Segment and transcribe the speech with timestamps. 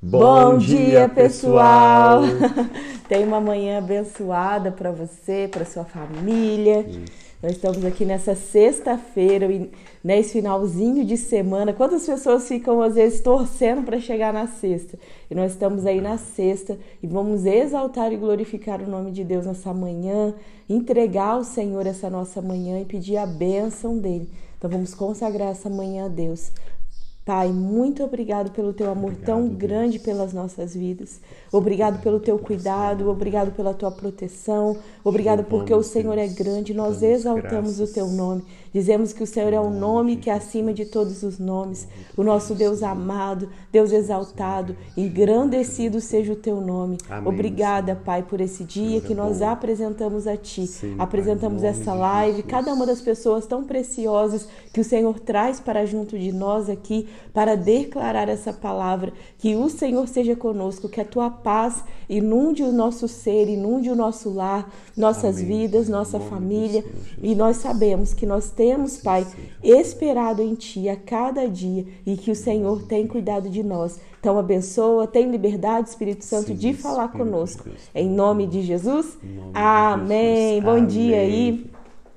[0.00, 2.20] Bom, Bom dia, dia, pessoal!
[3.08, 6.86] Tem uma manhã abençoada para você, para sua família.
[6.88, 7.00] Isso.
[7.42, 9.48] Nós estamos aqui nessa sexta-feira,
[10.02, 11.72] nesse finalzinho de semana.
[11.72, 14.96] Quantas pessoas ficam, às vezes, torcendo para chegar na sexta?
[15.28, 19.46] E nós estamos aí na sexta e vamos exaltar e glorificar o nome de Deus
[19.46, 20.32] nessa manhã,
[20.68, 24.30] entregar ao Senhor essa nossa manhã e pedir a bênção dele.
[24.56, 26.52] Então vamos consagrar essa manhã a Deus.
[27.28, 29.58] Pai, muito obrigado pelo teu amor obrigado, tão Deus.
[29.58, 31.20] grande pelas nossas vidas.
[31.52, 36.72] Obrigado pelo teu cuidado, obrigado pela tua proteção, obrigado porque o Senhor é grande.
[36.72, 38.44] Nós exaltamos o teu nome.
[38.72, 42.22] Dizemos que o Senhor é o nome que é acima de todos os nomes, o
[42.22, 46.98] nosso Deus amado, Deus exaltado, engrandecido seja o teu nome.
[47.24, 50.68] Obrigada, Pai, por esse dia que nós apresentamos a Ti,
[50.98, 56.18] apresentamos essa live, cada uma das pessoas tão preciosas que o Senhor traz para junto
[56.18, 61.30] de nós aqui, para declarar essa palavra, que o Senhor seja conosco, que a Tua
[61.30, 65.46] paz inunde o nosso ser, inunde o nosso lar, nossas Amém.
[65.46, 66.84] vidas, nossa família,
[67.22, 69.24] e nós sabemos que nós temos, Pai,
[69.62, 74.00] esperado em Ti a cada dia e que o Senhor tem cuidado de nós.
[74.18, 77.62] Então, abençoa, tem liberdade, Espírito Santo, Sim, de falar Espírito conosco.
[77.64, 77.82] Deus.
[77.94, 79.16] Em nome de Jesus.
[79.22, 80.34] Nome Amém.
[80.34, 80.64] De Jesus.
[80.64, 80.86] Bom Amém.
[80.86, 81.70] dia aí.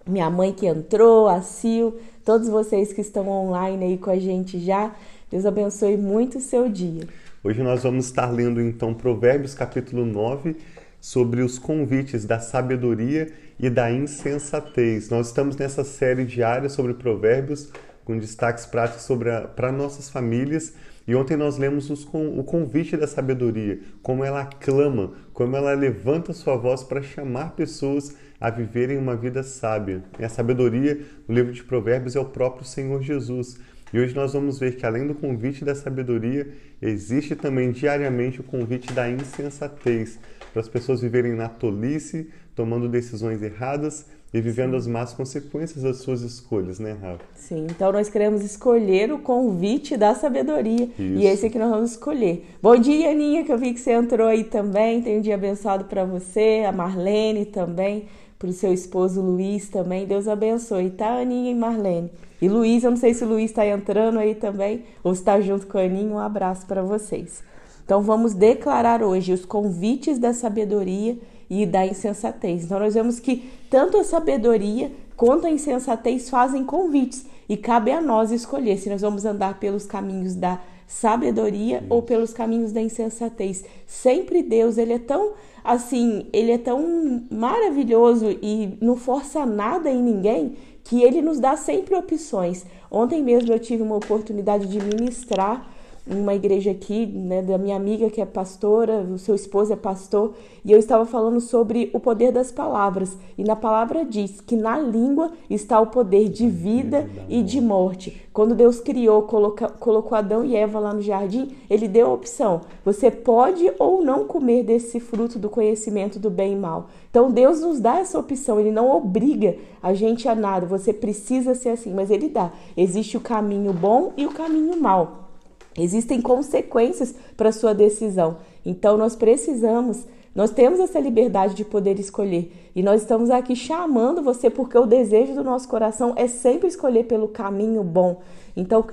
[0.07, 4.59] Minha mãe que entrou, a Sil, todos vocês que estão online aí com a gente
[4.59, 4.95] já.
[5.29, 7.07] Deus abençoe muito o seu dia.
[7.43, 10.55] Hoje nós vamos estar lendo então Provérbios capítulo 9
[10.99, 13.31] sobre os convites da sabedoria
[13.61, 15.09] e da insensatez.
[15.09, 17.71] Nós estamos nessa série diária sobre provérbios,
[18.03, 19.07] com destaques práticos
[19.55, 20.73] para nossas famílias.
[21.07, 26.33] E ontem nós lemos os, o convite da sabedoria, como ela clama, como ela levanta
[26.33, 30.03] sua voz para chamar pessoas a viverem uma vida sábia.
[30.19, 33.59] E a sabedoria, no livro de Provérbios, é o próprio Senhor Jesus.
[33.93, 36.47] E hoje nós vamos ver que além do convite da sabedoria,
[36.81, 40.17] existe também diariamente o convite da insensatez,
[40.51, 42.29] para as pessoas viverem na tolice,
[42.61, 47.23] tomando decisões erradas e vivendo as más consequências das suas escolhas, né, Rafa?
[47.33, 50.83] Sim, então nós queremos escolher o convite da sabedoria.
[50.83, 51.01] Isso.
[51.01, 52.45] E esse é que nós vamos escolher.
[52.61, 55.01] Bom dia, Aninha, que eu vi que você entrou aí também.
[55.01, 58.05] Tem um dia abençoado para você, a Marlene também,
[58.37, 60.05] para o seu esposo Luiz também.
[60.05, 62.11] Deus abençoe, tá, Aninha e Marlene?
[62.39, 65.65] E Luiz, eu não sei se o Luiz está entrando aí também ou está junto
[65.65, 66.13] com a Aninha.
[66.13, 67.43] Um abraço para vocês.
[67.83, 71.17] Então vamos declarar hoje os convites da sabedoria
[71.51, 72.63] e da insensatez.
[72.63, 77.99] Então nós vemos que tanto a sabedoria quanto a insensatez fazem convites e cabe a
[77.99, 83.65] nós escolher se nós vamos andar pelos caminhos da sabedoria ou pelos caminhos da insensatez.
[83.85, 90.01] Sempre Deus, ele é tão assim, ele é tão maravilhoso e não força nada em
[90.01, 92.65] ninguém que ele nos dá sempre opções.
[92.89, 95.69] Ontem mesmo eu tive uma oportunidade de ministrar
[96.05, 100.33] uma igreja aqui, né, da minha amiga que é pastora, o seu esposo é pastor,
[100.65, 103.17] e eu estava falando sobre o poder das palavras.
[103.37, 108.21] E na palavra diz que na língua está o poder de vida e de morte.
[108.33, 112.61] Quando Deus criou, coloca, colocou Adão e Eva lá no jardim, ele deu a opção:
[112.83, 116.89] você pode ou não comer desse fruto do conhecimento do bem e mal.
[117.09, 121.53] Então Deus nos dá essa opção, ele não obriga a gente a nada, você precisa
[121.53, 122.51] ser assim, mas ele dá.
[122.75, 125.30] Existe o caminho bom e o caminho mal.
[125.77, 128.37] Existem consequências para sua decisão.
[128.65, 130.05] Então nós precisamos,
[130.35, 132.51] nós temos essa liberdade de poder escolher.
[132.75, 137.05] E nós estamos aqui chamando você porque o desejo do nosso coração é sempre escolher
[137.05, 138.21] pelo caminho bom.
[138.55, 138.85] Então,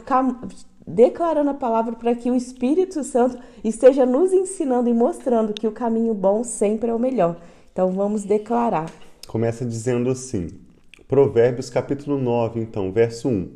[0.86, 5.72] declarando a palavra para que o Espírito Santo esteja nos ensinando e mostrando que o
[5.72, 7.36] caminho bom sempre é o melhor.
[7.72, 8.90] Então vamos declarar.
[9.26, 10.48] Começa dizendo assim:
[11.06, 13.48] Provérbios capítulo 9, então, verso 1.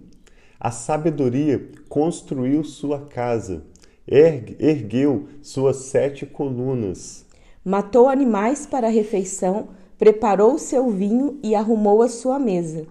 [0.65, 3.65] A sabedoria construiu sua casa,
[4.07, 7.27] ergueu suas sete colunas.
[7.65, 12.87] Matou animais para a refeição, preparou seu vinho e arrumou a sua mesa.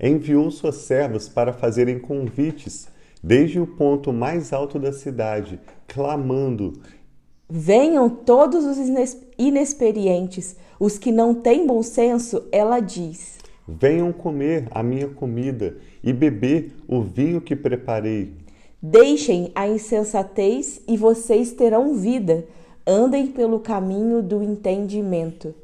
[0.00, 2.88] Enviou suas servas para fazerem convites,
[3.22, 6.72] desde o ponto mais alto da cidade, clamando:
[7.48, 8.78] Venham todos os
[9.38, 13.38] inexperientes, os que não têm bom senso, ela diz.
[13.68, 18.32] Venham comer a minha comida e beber o vinho que preparei.
[18.80, 22.44] Deixem a insensatez e vocês terão vida.
[22.86, 25.54] Andem pelo caminho do entendimento.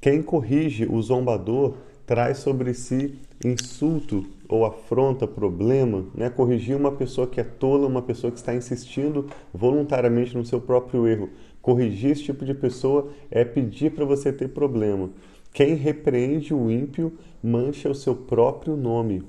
[0.00, 1.74] Quem corrige o zombador
[2.04, 3.14] traz sobre si
[3.44, 6.28] insulto ou afronta, problema, né?
[6.28, 11.06] Corrigir uma pessoa que é tola, uma pessoa que está insistindo voluntariamente no seu próprio
[11.06, 11.30] erro.
[11.62, 15.08] Corrigir esse tipo de pessoa é pedir para você ter problema.
[15.54, 19.22] Quem repreende o ímpio mancha o seu próprio nome.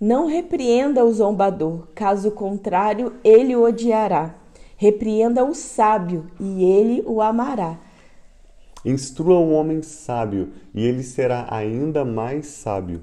[0.00, 4.36] Não repreenda o zombador, caso contrário, ele o odiará.
[4.76, 7.76] Repreenda o sábio, e ele o amará.
[8.84, 13.02] Instrua o homem sábio, e ele será ainda mais sábio.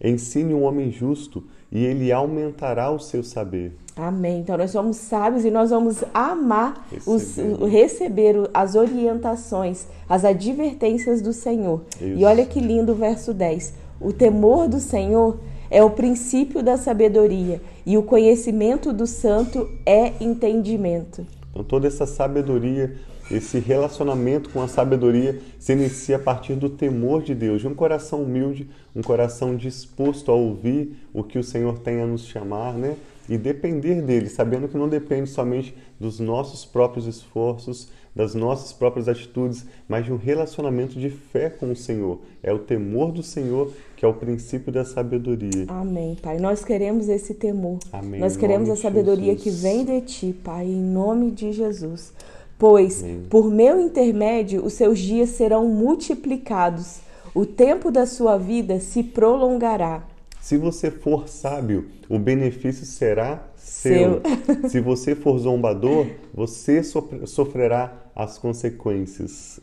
[0.00, 1.42] Ensine o homem justo,
[1.72, 3.76] e ele aumentará o seu saber.
[3.96, 4.38] Amém.
[4.38, 11.20] Então nós somos sábios e nós vamos amar receber, os, receber as orientações, as advertências
[11.20, 11.82] do Senhor.
[11.96, 12.04] Isso.
[12.04, 13.74] E olha que lindo o verso 10.
[14.00, 15.36] O temor do Senhor
[15.70, 21.26] é o princípio da sabedoria e o conhecimento do santo é entendimento.
[21.50, 22.96] Então toda essa sabedoria
[23.30, 27.74] esse relacionamento com a sabedoria se inicia a partir do temor de Deus, de um
[27.74, 32.72] coração humilde, um coração disposto a ouvir o que o Senhor tem a nos chamar,
[32.72, 32.96] né?
[33.28, 39.06] E depender dele, sabendo que não depende somente dos nossos próprios esforços, das nossas próprias
[39.06, 42.18] atitudes, mas de um relacionamento de fé com o Senhor.
[42.42, 45.66] É o temor do Senhor que é o princípio da sabedoria.
[45.68, 46.38] Amém, Pai.
[46.38, 47.78] Nós queremos esse temor.
[47.92, 48.20] Amém.
[48.20, 52.12] Nós queremos a sabedoria que vem de Ti, Pai, em nome de Jesus
[52.58, 53.22] pois Amém.
[53.30, 56.98] por meu intermédio os seus dias serão multiplicados,
[57.34, 60.02] o tempo da sua vida se prolongará.
[60.40, 64.22] Se você for sábio, o benefício será seu.
[64.22, 64.68] seu.
[64.70, 69.60] Se você for zombador, você sofrerá as consequências.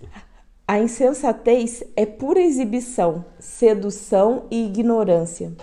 [0.68, 5.54] A insensatez é pura exibição, sedução e ignorância.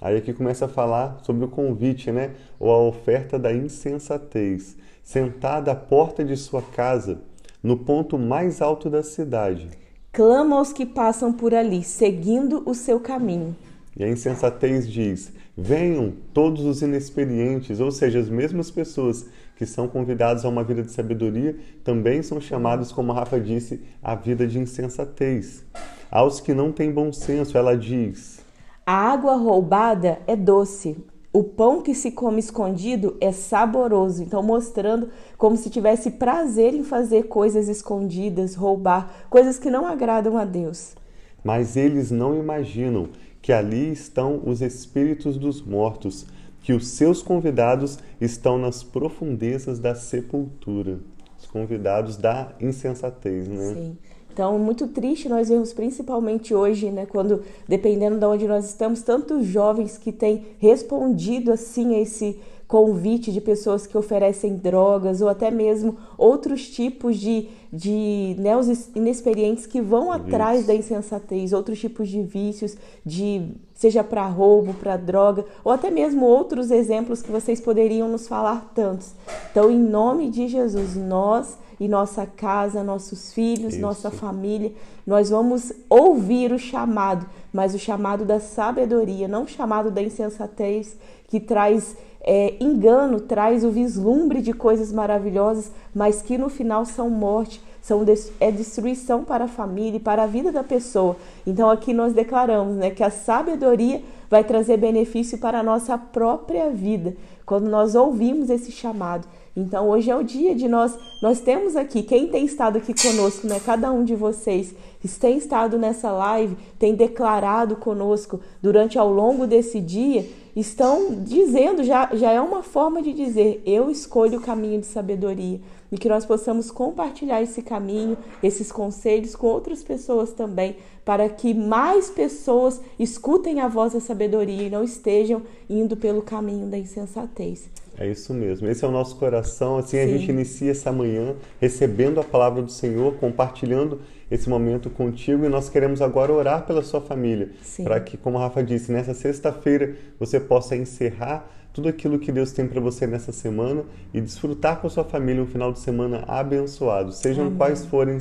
[0.00, 2.32] Aí aqui começa a falar sobre o convite, né?
[2.60, 7.20] Ou a oferta da insensatez sentada à porta de sua casa,
[7.62, 9.68] no ponto mais alto da cidade.
[10.12, 13.54] Clama aos que passam por ali, seguindo o seu caminho.
[13.96, 19.26] E a insensatez diz: Venham todos os inexperientes, ou seja, as mesmas pessoas
[19.56, 23.80] que são convidadas a uma vida de sabedoria, também são chamados, como a Rafa disse,
[24.02, 25.64] a vida de insensatez.
[26.10, 28.40] Aos que não têm bom senso, ela diz:
[28.84, 30.96] A água roubada é doce,
[31.32, 36.84] o pão que se come escondido é saboroso, então mostrando como se tivesse prazer em
[36.84, 40.94] fazer coisas escondidas, roubar, coisas que não agradam a Deus.
[41.42, 43.08] Mas eles não imaginam
[43.44, 46.24] que ali estão os espíritos dos mortos,
[46.62, 51.00] que os seus convidados estão nas profundezas da sepultura.
[51.38, 53.74] Os convidados da insensatez, né?
[53.74, 53.98] Sim.
[54.32, 59.44] Então, muito triste nós vemos, principalmente hoje, né, quando, dependendo de onde nós estamos, tantos
[59.44, 65.50] jovens que têm respondido assim a esse convite de pessoas que oferecem drogas ou até
[65.50, 72.08] mesmo outros tipos de, de né, os inexperientes que vão atrás da insensatez, outros tipos
[72.08, 77.60] de vícios, de seja para roubo, para droga, ou até mesmo outros exemplos que vocês
[77.60, 79.12] poderiam nos falar tantos.
[79.50, 83.82] Então, em nome de Jesus, nós e nossa casa, nossos filhos, Isso.
[83.82, 84.72] nossa família.
[85.06, 90.96] Nós vamos ouvir o chamado, mas o chamado da sabedoria, não o chamado da insensatez
[91.28, 97.10] que traz é, engano, traz o vislumbre de coisas maravilhosas, mas que no final são
[97.10, 98.02] morte, são
[98.40, 101.16] é destruição para a família e para a vida da pessoa.
[101.46, 106.70] Então aqui nós declaramos né, que a sabedoria vai trazer benefício para a nossa própria
[106.70, 109.28] vida, quando nós ouvimos esse chamado.
[109.56, 113.46] Então hoje é o dia de nós, nós temos aqui, quem tem estado aqui conosco,
[113.46, 113.60] né?
[113.64, 114.74] Cada um de vocês
[115.18, 122.08] tem estado nessa live, tem declarado conosco durante ao longo desse dia, estão dizendo, já,
[122.14, 125.60] já é uma forma de dizer, eu escolho o caminho de sabedoria.
[125.92, 131.54] E que nós possamos compartilhar esse caminho, esses conselhos com outras pessoas também, para que
[131.54, 137.68] mais pessoas escutem a voz da sabedoria e não estejam indo pelo caminho da insensatez.
[137.98, 138.68] É isso mesmo.
[138.68, 139.78] Esse é o nosso coração.
[139.78, 140.02] Assim Sim.
[140.02, 145.48] a gente inicia essa manhã recebendo a palavra do Senhor, compartilhando esse momento contigo e
[145.48, 147.50] nós queremos agora orar pela sua família,
[147.82, 152.52] para que, como a Rafa disse, nessa sexta-feira você possa encerrar tudo aquilo que Deus
[152.52, 156.24] tem para você nessa semana e desfrutar com a sua família um final de semana
[156.26, 157.12] abençoado.
[157.12, 157.58] Sejam Amém.
[157.58, 158.18] quais forem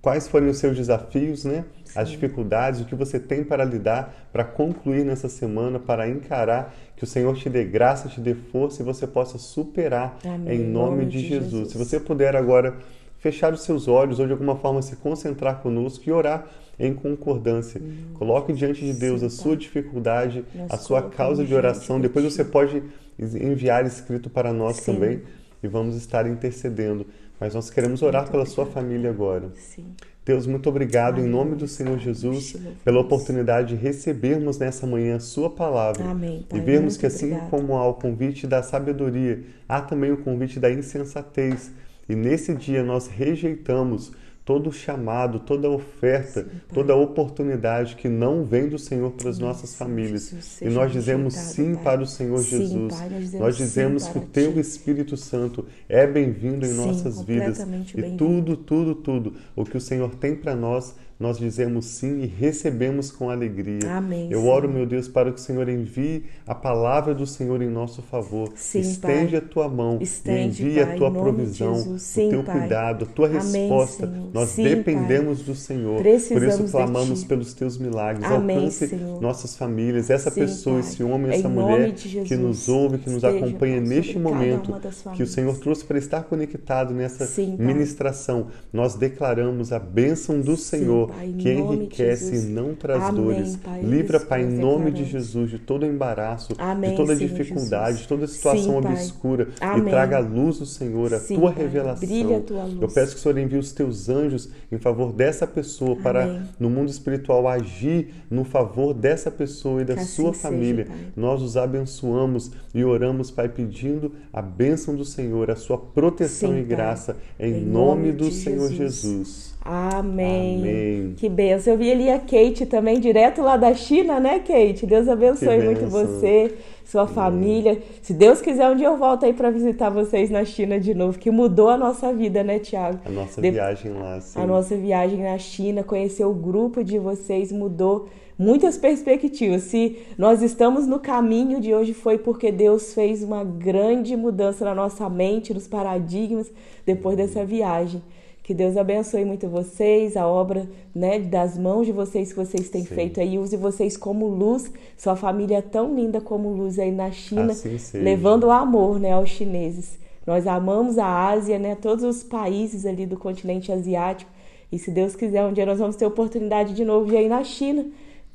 [0.00, 1.64] quais forem os seus desafios, né?
[1.94, 2.00] Sim.
[2.00, 7.04] As dificuldades, o que você tem para lidar, para concluir nessa semana, para encarar, que
[7.04, 10.56] o Senhor te dê graça, te dê força e você possa superar Amém.
[10.56, 11.50] em nome, nome de, de Jesus.
[11.50, 11.72] Jesus.
[11.72, 12.76] Se você puder agora
[13.18, 16.46] fechar os seus olhos ou de alguma forma se concentrar conosco e orar
[16.78, 17.80] em concordância.
[17.80, 21.98] Hum, Coloque diante de Deus a sua dificuldade, nós a sua causa de oração.
[22.00, 22.82] Depois você pode
[23.18, 24.92] enviar escrito para nós Sim.
[24.92, 25.22] também
[25.62, 27.06] e vamos estar intercedendo.
[27.40, 28.66] Mas nós queremos orar muito pela obrigado.
[28.66, 29.50] sua família agora.
[29.54, 29.86] Sim.
[30.24, 31.26] Deus, muito obrigado Amém.
[31.26, 36.46] em nome do Senhor Jesus pela oportunidade de recebermos nessa manhã a sua palavra Amém,
[36.52, 37.50] e vermos que assim obrigado.
[37.50, 41.70] como há o convite da sabedoria, há também o convite da insensatez.
[42.08, 44.12] E nesse dia nós rejeitamos
[44.44, 49.74] todo chamado, toda oferta, sim, toda oportunidade que não vem do Senhor para as nossas
[49.74, 50.60] famílias.
[50.60, 52.94] e nós dizemos sim para o Senhor sim, Jesus.
[52.94, 57.58] Pai, nós dizemos, nós dizemos que o Teu Espírito Santo é bem-vindo em nossas vidas.
[57.94, 62.26] E tudo, tudo, tudo o que o Senhor tem para nós nós dizemos sim e
[62.26, 63.78] recebemos com alegria.
[63.88, 64.28] Amém.
[64.30, 68.02] Eu oro, meu Deus, para que o Senhor envie a palavra do Senhor em nosso
[68.02, 68.50] favor.
[68.56, 69.36] Sim, Estende pai.
[69.38, 72.58] a tua mão Estende, e envie pai, a tua provisão, sim, o teu pai.
[72.60, 74.06] cuidado, a tua Amém, resposta.
[74.06, 74.30] Senhor.
[74.32, 75.98] Nós sim, dependemos do Senhor.
[76.02, 78.24] Precisamos Por isso clamamos pelos teus milagres.
[78.24, 79.20] Amém, Alcance Senhor.
[79.20, 83.80] nossas famílias, essa pessoa, esse homem, em essa mulher que nos ouve, que nos acompanha
[83.80, 84.74] neste momento,
[85.14, 87.28] que o Senhor trouxe para estar conectado nessa
[87.58, 88.48] ministração.
[88.72, 93.56] Nós declaramos a bênção do Sim, Senhor pai, que enriquece e não traz Amém, dores.
[93.56, 95.04] Pai, Livra, Pai, em nome de.
[95.04, 98.02] Jesus, de todo embaraço, Amém, de toda Senhor dificuldade, Jesus.
[98.02, 99.48] de toda situação Sim, obscura.
[99.60, 99.84] E Amém.
[99.84, 102.08] traga a luz do Senhor, a Sim, tua revelação.
[102.08, 102.82] Brilha a tua luz.
[102.82, 106.68] Eu peço que o Senhor envie os teus anjos em favor dessa pessoa, para no
[106.70, 110.86] mundo espiritual agir no favor dessa pessoa e da Que assim sua seja, família.
[110.86, 110.96] Pai.
[111.16, 116.58] Nós os abençoamos e oramos, Pai, pedindo a bênção do Senhor, a sua proteção Sim,
[116.60, 119.02] e graça, em, Em nome nome do Senhor Jesus.
[119.02, 119.53] Jesus.
[119.64, 120.58] Amém.
[120.58, 121.14] Amém.
[121.16, 121.72] Que benção.
[121.72, 124.84] Eu vi ali a Kate também, direto lá da China, né, Kate?
[124.86, 126.54] Deus abençoe muito você,
[126.84, 127.80] sua família.
[128.02, 131.18] Se Deus quiser, um dia eu volto aí para visitar vocês na China de novo,
[131.18, 132.98] que mudou a nossa vida, né, Tiago?
[133.06, 134.38] A nossa De- viagem lá, sim.
[134.38, 138.06] A nossa viagem na China, conhecer o grupo de vocês mudou
[138.38, 139.62] muitas perspectivas.
[139.62, 144.74] Se nós estamos no caminho de hoje foi porque Deus fez uma grande mudança na
[144.74, 146.50] nossa mente, nos paradigmas
[146.84, 148.02] depois dessa viagem.
[148.44, 152.84] Que Deus abençoe muito vocês, a obra né, das mãos de vocês que vocês têm
[152.84, 152.94] Sim.
[152.94, 153.38] feito aí.
[153.38, 157.78] Use vocês como luz, sua família é tão linda como luz aí na China, Assim
[157.94, 159.98] levando o amor né, aos chineses.
[160.26, 164.30] Nós amamos a Ásia, né, todos os países ali do continente asiático.
[164.70, 167.42] E se Deus quiser, um dia nós vamos ter oportunidade de novo de ir na
[167.42, 167.86] China,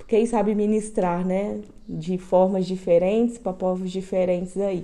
[0.07, 4.83] quem sabe ministrar, né, de formas diferentes para povos diferentes aí.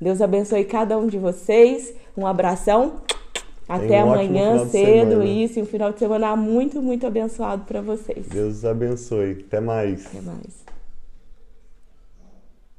[0.00, 1.94] Deus abençoe cada um de vocês.
[2.16, 2.94] Um abração.
[3.68, 8.26] Até um amanhã cedo, isso, e um final de semana muito, muito abençoado para vocês.
[8.28, 9.44] Deus os abençoe.
[9.46, 10.06] Até mais.
[10.06, 10.63] Até mais.